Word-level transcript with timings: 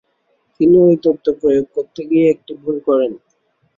তিনি 0.59 0.75
ঐ 0.81 0.99
তত্ত্ব 1.03 1.27
প্রয়োগ 1.39 1.65
করতে 1.75 2.01
গিয়ে 2.09 2.25
একটি 2.33 2.53
ভুল 2.61 2.77
করেন। 2.87 3.11